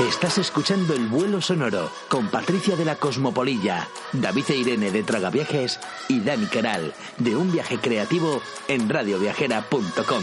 [0.00, 5.78] Estás escuchando El Vuelo Sonoro con Patricia de la Cosmopolilla, David e Irene de Tragaviajes
[6.08, 10.22] y Dani Caral de Un Viaje Creativo en radioviajera.com.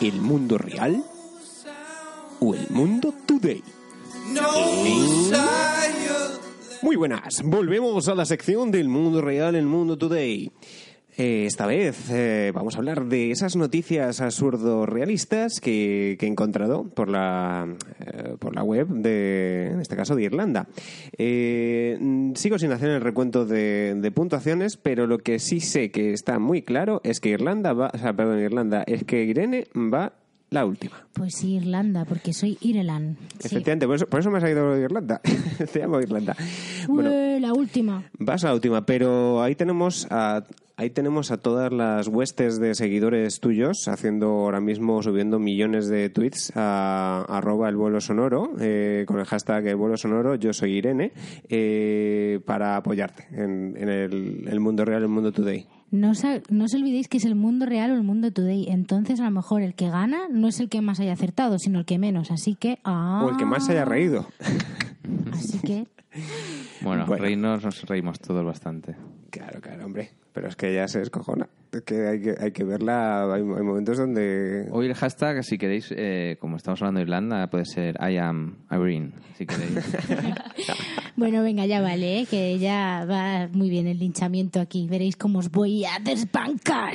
[0.00, 1.04] ¿El mundo real?
[2.44, 3.62] ¿O el mundo today?
[6.82, 10.50] Muy buenas, volvemos a la sección del mundo real, el mundo today.
[11.16, 16.28] Eh, esta vez eh, vamos a hablar de esas noticias absurdo realistas que, que he
[16.28, 20.66] encontrado por la, eh, por la web de, en este caso, de Irlanda.
[21.16, 26.12] Eh, sigo sin hacer el recuento de, de puntuaciones, pero lo que sí sé que
[26.12, 30.14] está muy claro es que Irlanda va, o sea, perdón, Irlanda, es que Irene va
[30.52, 30.94] la última.
[31.12, 33.16] Pues sí, Irlanda, porque soy Ireland.
[33.40, 33.48] Sí.
[33.48, 35.20] Efectivamente, por eso, por eso me has salido de Irlanda.
[35.72, 36.36] Te llamo Irlanda.
[36.88, 38.04] Bueno, Ué, la última.
[38.18, 40.44] Vas a la última, pero ahí tenemos a
[40.76, 46.08] ahí tenemos a todas las huestes de seguidores tuyos haciendo ahora mismo subiendo millones de
[46.10, 50.72] tweets a, arroba el vuelo sonoro eh, con el hashtag el vuelo sonoro yo soy
[50.72, 51.12] Irene
[51.48, 56.64] eh, para apoyarte en, en el, el mundo real el mundo today No os, no
[56.64, 58.64] os olvidéis que es el mundo real o el mundo today.
[58.70, 61.80] Entonces, a lo mejor el que gana no es el que más haya acertado, sino
[61.80, 62.30] el que menos.
[62.30, 62.78] Así que.
[62.82, 64.26] ah, o el que más se haya reído
[65.32, 65.86] Así que.
[66.82, 67.22] Bueno, Bueno.
[67.22, 68.94] reírnos nos reímos todos bastante.
[69.30, 72.64] claro claro hombre pero es que ya se descojona es que hay que, hay que
[72.64, 77.04] verla hay, hay momentos donde Hoy el hashtag, si queréis, eh, como estamos hablando de
[77.04, 79.72] Irlanda, puede ser I am Irene, si queréis.
[81.16, 82.26] Bueno, venga, ya vale, ¿eh?
[82.26, 84.86] que ya va muy bien el linchamiento aquí.
[84.88, 86.94] Veréis cómo os voy a desbancar.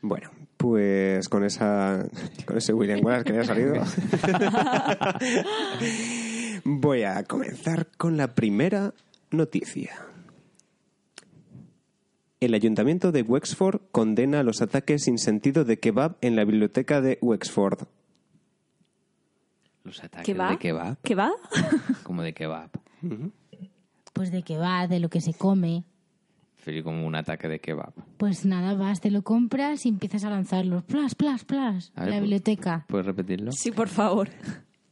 [0.00, 2.06] Bueno, pues con esa
[2.46, 3.74] con ese William Wallace que ya ha salido.
[6.64, 8.94] Voy a comenzar con la primera
[9.30, 10.06] noticia.
[12.40, 17.18] El ayuntamiento de Wexford condena los ataques sin sentido de kebab en la biblioteca de
[17.20, 17.86] Wexford.
[19.84, 20.98] Los ataques de kebab.
[21.02, 21.32] ¿Qué va?
[22.02, 22.70] Como de kebab.
[24.12, 25.84] Pues de va, de lo que se come.
[26.64, 27.92] Sería como un ataque de kebab.
[28.18, 30.84] Pues nada, vas, te lo compras y empiezas a lanzarlos.
[30.84, 31.92] Plas, plas, plas.
[31.94, 32.84] A ver, la biblioteca.
[32.88, 33.52] ¿Puedes repetirlo?
[33.52, 34.28] Sí, por favor.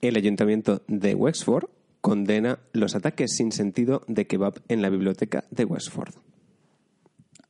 [0.00, 1.66] El ayuntamiento de Wexford
[2.00, 6.14] condena los ataques sin sentido de kebab en la biblioteca de Wexford.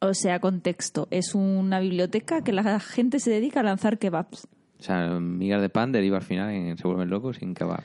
[0.00, 1.09] O sea, contexto.
[1.10, 4.47] Es una biblioteca que la gente se dedica a lanzar kebabs.
[4.78, 7.82] O sea, migas de pan deriva al final en se vuelven locos sin kebab.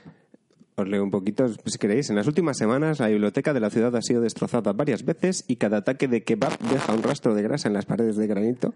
[0.75, 2.09] Os leo un poquito, si queréis.
[2.09, 5.57] En las últimas semanas, la biblioteca de la ciudad ha sido destrozada varias veces y
[5.57, 8.74] cada ataque de kebab deja un rastro de grasa en las paredes de granito.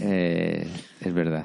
[0.00, 0.66] Eh,
[1.00, 1.44] es verdad.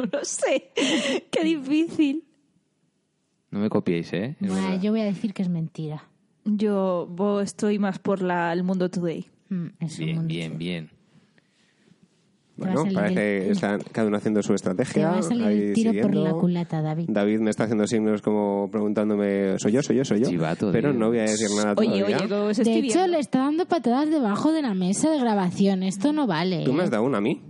[0.12, 0.70] No lo sé.
[1.30, 2.24] Qué difícil.
[3.50, 4.36] No me copiéis, ¿eh?
[4.40, 6.04] Bueno, yo voy a decir que es mentira.
[6.44, 9.26] Yo bo- estoy más por la, el mundo today.
[9.48, 10.90] Mm, es Bien, mundo- bien, bien.
[12.56, 15.08] Te Bueno, parece que el- están cada uno haciendo su Te estrategia.
[15.10, 17.06] va a salir ahí el tiro por la culata, David.
[17.08, 20.28] David me está haciendo signos como preguntándome, ¿soy yo, soy yo, soy yo?
[20.28, 21.00] Chivato, Pero tío.
[21.00, 22.16] no voy a decir nada Oye, todavía.
[22.18, 23.06] oye, ¿cómo os De hecho, viendo?
[23.06, 25.82] le está dando patadas debajo de la mesa de grabación.
[25.82, 26.64] Esto no vale.
[26.64, 26.84] ¿Tú me ¿eh?
[26.84, 27.40] has dado una a mí?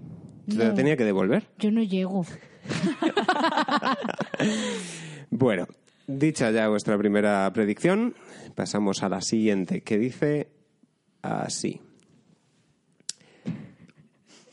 [0.50, 1.48] ¿Te la tenía que devolver?
[1.58, 2.24] Yo no llego.
[5.32, 5.68] Bueno,
[6.08, 8.14] dicha ya vuestra primera predicción,
[8.56, 10.48] pasamos a la siguiente, que dice
[11.22, 11.80] así.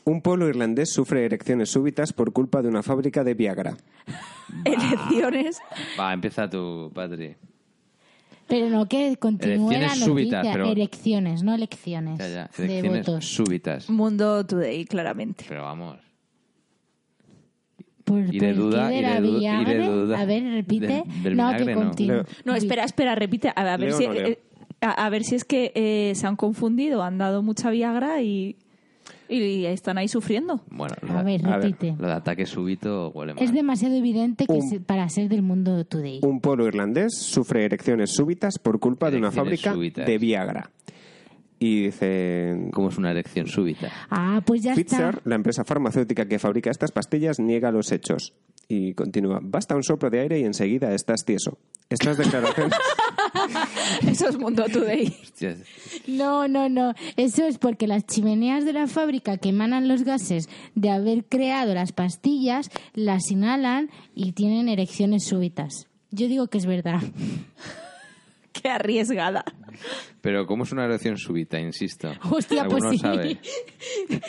[0.04, 3.76] Un pueblo irlandés sufre erecciones súbitas por culpa de una fábrica de Viagra.
[4.64, 5.58] Elecciones.
[5.98, 7.36] Va, empieza tú, Patri.
[8.48, 10.06] Pero no que continúe la Elecciones noticia.
[10.06, 12.18] súbitas, pero- Erecciones, no elecciones.
[12.18, 12.64] Ya, ya.
[12.66, 13.24] de votos.
[13.26, 13.90] súbitas.
[13.90, 15.44] Mundo today, claramente.
[15.48, 15.98] Pero vamos.
[18.04, 19.88] Por, Y por de el duda, qué y de la de du- y de Viagra.
[19.90, 20.20] duda.
[20.20, 21.04] A ver, repite.
[21.34, 22.24] No, que continúe.
[22.46, 23.48] No, espera, espera, repite.
[23.48, 24.26] A, a ver, Leo si, no leo.
[24.28, 24.38] eh,
[24.80, 28.56] a, a ver si es que eh, se han confundido, han dado mucha Viagra y,
[29.28, 30.62] y están ahí sufriendo.
[30.70, 31.62] Bueno, lo, A ver, a ver.
[31.64, 31.94] repite.
[31.98, 33.42] lo de ataque súbito huele mal.
[33.44, 36.20] Es demasiado evidente que Un- se- para ser del mundo today.
[36.22, 40.06] Un pueblo irlandés sufre erecciones súbitas por culpa de una fábrica súbitas.
[40.06, 40.70] de Viagra.
[41.60, 42.68] Y dice...
[42.72, 43.90] ¿Cómo es una erección súbita?
[44.10, 45.20] Ah, pues ya Pfizer, está.
[45.28, 48.32] la empresa farmacéutica que fabrica estas pastillas, niega los hechos.
[48.68, 49.38] Y continúa.
[49.42, 51.58] Basta un soplo de aire y enseguida estás tieso.
[51.88, 52.74] Estas declaraciones...
[54.06, 55.16] Eso es Mundo Today.
[56.06, 56.92] No, no, no.
[57.16, 61.72] Eso es porque las chimeneas de la fábrica que emanan los gases de haber creado
[61.74, 65.86] las pastillas las inhalan y tienen erecciones súbitas.
[66.10, 67.00] Yo digo que es verdad.
[68.52, 69.44] Qué arriesgada.
[70.20, 71.60] Pero ¿cómo es una erección súbita?
[71.60, 72.10] Insisto.
[72.30, 72.98] Hostia, pues ¿Alguno sí.
[72.98, 73.38] sabe?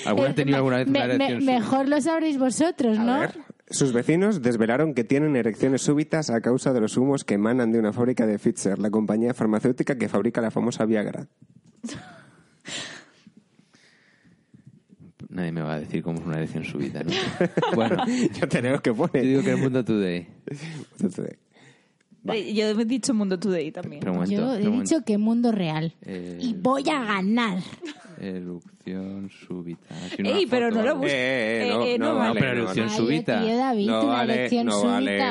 [0.06, 1.60] ¿Alguna ha tenido alguna vez me- una me- erección súbita?
[1.60, 3.20] Mejor lo sabréis vosotros, A ¿no?
[3.22, 3.38] ver,
[3.70, 7.80] sus vecinos desvelaron que tienen erecciones súbitas a causa de los humos que emanan de
[7.80, 11.28] una fábrica de Pfizer, la compañía farmacéutica que fabrica la famosa Viagra.
[15.30, 17.12] Nadie me va a decir cómo es una erección súbita, ¿no?
[17.76, 19.24] bueno, ya tenemos que yo poner.
[19.26, 20.28] digo que el mundo today.
[22.26, 24.02] Eh, Yo he dicho Mundo Today también.
[24.02, 25.96] Pero un momento, Yo he dicho que mundo real.
[26.02, 27.60] Eh, Y voy a ganar.
[28.20, 29.96] Erupción súbita.
[30.18, 31.14] Ey, pero no lo busques.
[31.14, 32.90] Eh, eh, no, Eh, no no vale, No, pero no erupción.
[32.90, 33.42] Ay, súbita.
[33.44, 35.24] tío David, No una vale, no vale.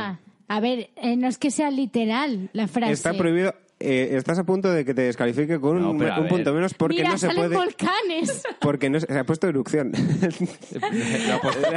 [0.51, 2.93] A ver, eh, no es que sea literal la frase.
[2.93, 3.55] Está prohibido.
[3.81, 6.75] Eh, estás a punto de que te descalifique con No, un, a un punto menos
[6.75, 7.57] porque Mira, no se salen puede.
[7.57, 8.43] volcanes.
[8.61, 9.93] Porque no se, se ha puesto erupción.
[9.93, 11.69] lo, ha puesto,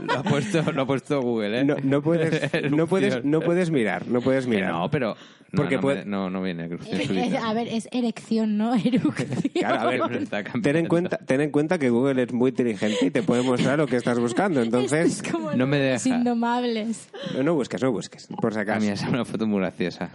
[0.00, 1.64] lo, ha puesto, lo ha puesto Google, ¿eh?
[1.64, 4.72] no, no puedes, no puedes, no puedes mirar, no puedes Que mirar.
[4.72, 5.16] no, pero...
[5.52, 8.74] No, Porque no, puede- me- no, no viene erupción Es- a ver, es erección, no
[8.74, 9.28] erupción.
[9.52, 10.26] Claro, a ver,
[10.62, 13.76] ten en, cuenta, ten en cuenta que Google es muy inteligente y te puede mostrar
[13.78, 14.62] lo que estás buscando.
[14.62, 16.08] Entonces, es como No me deja.
[16.08, 17.10] indomables.
[17.36, 18.80] no, no busques, no busques, por si acaso.
[18.80, 20.08] mira, es una foto muy graciosa.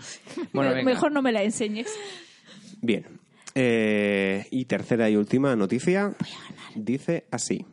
[0.53, 0.85] Bueno, venga.
[0.85, 1.87] Mejor no me la enseñes.
[2.81, 3.05] Bien.
[3.53, 6.13] Eh, y tercera y última noticia
[6.73, 7.65] dice así.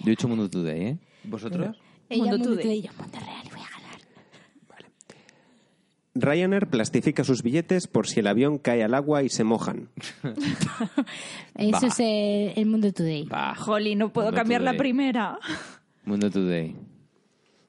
[0.00, 0.98] Yo he hecho Mundo Today, ¿eh?
[1.24, 1.76] ¿Vosotros?
[2.08, 2.62] Ella Mundo mundo Today.
[2.62, 3.98] Today, yo mundo real y voy a ganar.
[6.14, 9.90] Ryanair plastifica sus billetes por si el avión cae al agua y se mojan.
[11.56, 13.24] Eso es eh, el mundo today.
[13.28, 14.78] Bah, Jolly, no puedo Mundo cambiar la Today.
[14.78, 15.38] primera.
[16.06, 16.74] Mundo Today.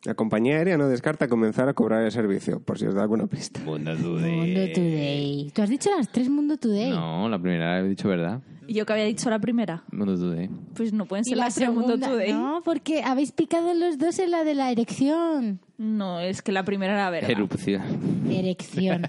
[0.06, 3.28] La compañía aérea no descarta comenzar a cobrar el servicio, por si os da alguna
[3.28, 3.60] pista.
[3.66, 4.32] Mundo Today.
[4.38, 5.52] Mundo today.
[5.54, 6.92] Tú has dicho las tres mundo today.
[6.92, 8.42] No, la primera he dicho verdad.
[8.66, 9.84] ¿Y yo que había dicho la primera?
[9.92, 10.48] Mundo Today.
[10.76, 12.32] Pues no pueden ser la las tres Mundo segunda, Today.
[12.32, 15.60] no, porque habéis picado los dos en la de la erección.
[15.80, 17.32] No, es que la primera era verdad.
[17.32, 17.82] Erupción.
[18.30, 19.08] Erección.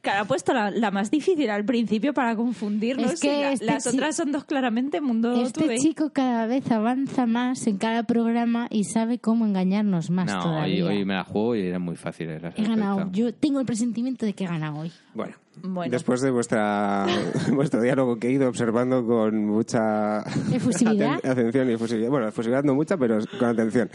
[0.00, 3.12] Claro, ha puesto la, la más difícil al principio para confundirnos.
[3.12, 5.78] Es que y la- este las otras son dos claramente Mundo Este Today.
[5.78, 10.42] chico cada vez avanza más en cada programa y sabe cómo engañarnos más No, hoy,
[10.44, 10.84] todavía.
[10.86, 13.08] hoy me la juego y eran muy fáciles las He ganado.
[13.12, 14.92] Yo tengo el presentimiento de que he ganado hoy.
[15.14, 15.90] Bueno, Bueno.
[15.90, 17.06] después de vuestra
[17.52, 20.20] vuestro diálogo que he ido observando con mucha
[20.52, 21.20] ¿Efusividad?
[21.20, 22.08] aten- atención y efusividad.
[22.08, 23.90] Bueno, efusividad no mucha, pero con atención.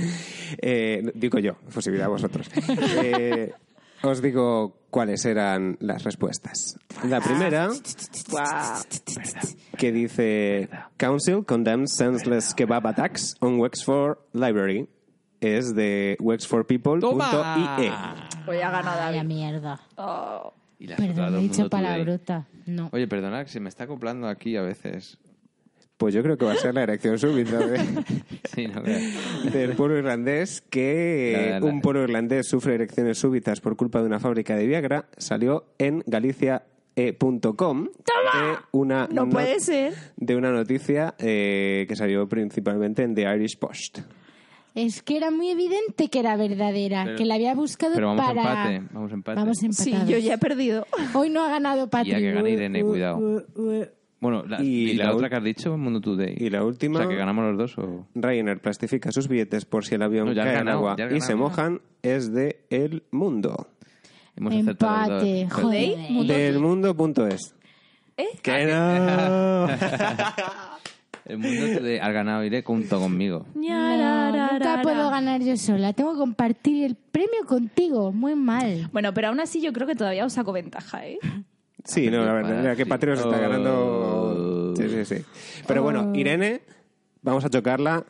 [0.62, 2.50] Eh, digo yo, efusividad vosotros.
[3.04, 3.54] Eh,
[4.04, 6.78] os digo cuáles eran las respuestas.
[7.04, 7.70] La primera,
[9.78, 14.88] que dice Council condemns senseless kebab attacks on Wexford Library,
[15.40, 17.92] es de wexfordpeople.ie.
[18.48, 19.24] Hoy ha ganado Vaya David.
[19.28, 19.80] mierda.
[19.98, 20.54] Oh.
[20.80, 22.48] Y Perdón, he dicho palabrota.
[22.68, 22.90] No.
[22.92, 25.18] Oye, perdona, que se me está acoplando aquí a veces.
[25.98, 27.80] Pues yo creo que va a ser la erección súbita de,
[28.54, 29.52] Sí, no veas.
[29.52, 34.06] del pueblo irlandés que La- la- un pueblo irlandés sufre erecciones súbitas por culpa de
[34.06, 36.04] una fábrica de Viagra salió en
[36.96, 39.94] galicia.com de una No no- puede ser.
[40.18, 44.00] de una noticia eh, que salió principalmente en The Irish Post.
[44.76, 48.24] Es que era muy evidente que era verdadera, Pero- que la había buscado Pero vamos
[48.24, 48.42] para...
[48.42, 49.40] empate, vamos empate.
[49.40, 50.10] Vamos Sí, empatados.
[50.10, 50.86] yo ya he perdido.
[51.16, 52.14] Hoy no ha ganado Patrick.
[52.14, 53.44] Y a que gane Irene, Uh, uh, cuidado.
[54.20, 56.34] Bueno, la, Y y, la, la otra que has dicho, Mundo Today.
[56.38, 58.08] Y la última, O sea, que ganamos los dos o...
[58.16, 61.82] Ryanair plastifica sus billetes por si el avión No, cae en agua y se mojan,
[62.02, 63.68] es de El Mundo.
[64.36, 65.98] Hemos Empate, joder.
[66.10, 67.56] Mundo- Del mundo.es.
[68.18, 68.26] ¿Eh?
[68.42, 69.68] ¡Que no!
[71.26, 73.46] El Mundo Today has ganado, iré junto conmigo.
[73.54, 75.92] No, nunca puedo ganar yo sola.
[75.94, 78.14] Tengo que compartir el premio contigo.
[78.14, 78.90] Muy mal.
[78.94, 81.20] Bueno, pero aún así yo creo que todavía os saco ventaja, ¿eh?
[81.88, 82.90] Sí, no, la verdad, mira que Sí.
[82.90, 84.74] Patrios está ganando.
[84.76, 85.24] Sí, sí, sí.
[85.68, 86.62] Pero bueno, Irene,
[87.22, 88.04] vamos a chocarla.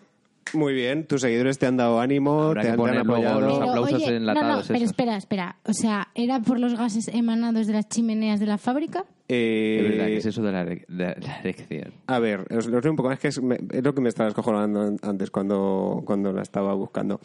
[0.53, 3.05] Muy bien, tus seguidores te han dado ánimo, Habrá te que han, te han poner
[3.05, 3.41] luego apoyado.
[3.59, 4.89] los aplausos oye, enlatados No, no, pero esos.
[4.91, 5.55] espera, espera.
[5.65, 9.03] O sea, ¿era por los gases emanados de las chimeneas de la fábrica?
[9.27, 11.93] Eh, Es verdad, ¿qué es eso de la, de la erección?
[12.07, 14.07] A ver, os lo leo un poco, es que es, me- es lo que me
[14.07, 17.19] estaba escojonando antes cuando, cuando la estaba buscando.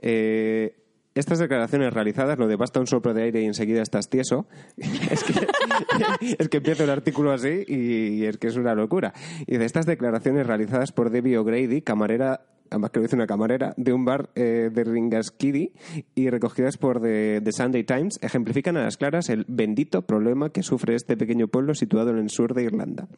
[0.00, 0.74] Eh,
[1.14, 6.48] estas declaraciones realizadas, lo de basta un soplo de aire y enseguida estás tieso, es
[6.48, 9.12] que, empieza el artículo así y, es que es una locura.
[9.46, 12.42] Y de estas declaraciones realizadas por Debbie O'Grady, camarera
[12.72, 15.72] además que lo una camarera, de un bar eh, de Ringaskiddy
[16.14, 20.62] y recogidas por The, The Sunday Times, ejemplifican a las claras el bendito problema que
[20.62, 23.08] sufre este pequeño pueblo situado en el sur de Irlanda.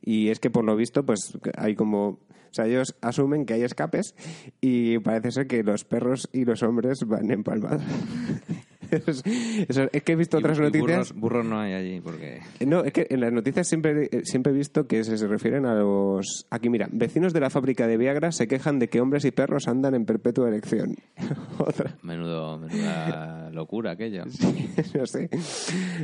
[0.00, 2.08] Y es que por lo visto, pues hay como...
[2.08, 4.14] O sea, ellos asumen que hay escapes
[4.60, 7.82] y parece ser que los perros y los hombres van empalmados.
[8.92, 9.22] es,
[9.68, 11.12] eso- es que he visto Y- otras y noticias...
[11.12, 12.40] Burros, burros no hay allí, porque...
[12.66, 15.66] No, es que en las noticias siempre, eh, siempre he visto que se, se refieren
[15.66, 16.46] a los...
[16.50, 19.68] Aquí, mira, vecinos de la fábrica de Viagra se quejan de que hombres y perros
[19.68, 20.96] andan en perpetua elección.
[21.58, 21.96] Otra.
[22.02, 24.24] Menudo, menuda locura aquello.
[24.24, 25.28] no sé,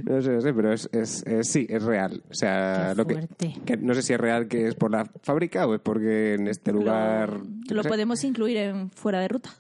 [0.05, 2.23] no sé, no sé, pero es, es, es- sí, es real.
[2.31, 5.67] O sea, Qué lo que, no sé si es real que es por la fábrica
[5.67, 7.41] o es porque en este lugar...
[7.71, 9.51] Lo, podemos incluir en fuera de ruta.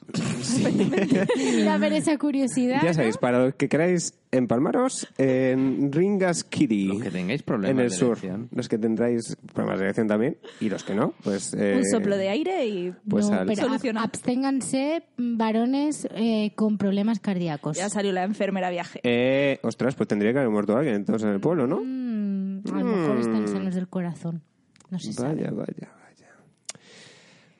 [1.36, 2.80] Ir a ver esa curiosidad.
[2.82, 6.88] Ya sabéis, para los que queráis empalmaros, en Ringas Kitty.
[6.88, 8.08] Los que tengáis problemas En el de sur.
[8.18, 8.48] elección.
[8.54, 10.36] Los que tendráis problemas de elección también.
[10.60, 11.54] Y los que no, pues...
[11.54, 16.76] eh, Un soplo de aire y Pues No, al- pero absténganse mm, varones eh, con
[16.78, 17.76] problemas cardíacos.
[17.76, 19.00] ya salió la enfermera viaje.
[19.02, 21.80] Eh, ostras, pues tendría que haber muerto alguien entonces en el pueblo, ¿no?
[21.82, 24.42] Mm, a lo mejor están sanos del corazón.
[24.90, 25.34] No se sabe.
[25.36, 26.28] Vaya, vaya, vaya.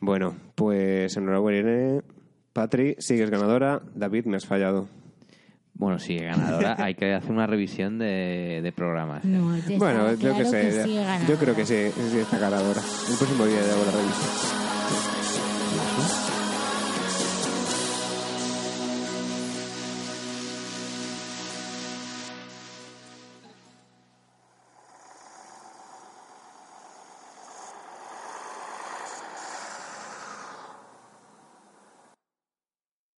[0.01, 2.03] Bueno, pues enhorabuena, Irene.
[2.53, 3.83] Patri, sigues ganadora.
[3.95, 4.89] David, me has fallado.
[5.79, 6.75] Bueno, sí, ganadora.
[6.79, 9.25] Hay que hacer una revisión de, de programas.
[9.25, 10.85] No, bueno, yo claro que sé.
[10.85, 12.81] sigue yo creo que sí, sí está ganadora.
[13.09, 14.78] El próximo día hago la revisión.